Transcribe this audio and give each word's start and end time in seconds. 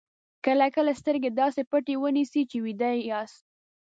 کله 0.45 0.67
کله 0.75 0.91
سترګې 1.01 1.29
داسې 1.41 1.61
پټې 1.69 1.95
ونیسئ 2.01 2.41
چې 2.49 2.57
ویده 2.65 2.89
یاست. 3.09 3.41